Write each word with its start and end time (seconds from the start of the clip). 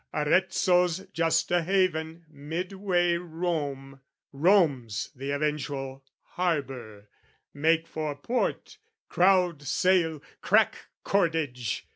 "Arezzo's 0.15 1.05
just 1.13 1.51
a 1.51 1.61
haven 1.61 2.25
midway 2.27 3.17
Rome 3.17 4.01
"Rome's 4.33 5.11
the 5.15 5.29
eventual 5.29 6.03
harbour, 6.23 7.07
make 7.53 7.85
for 7.87 8.15
port, 8.15 8.79
"Crowd 9.09 9.61
sail, 9.61 10.19
crack 10.41 10.87
cordage! 11.03 11.87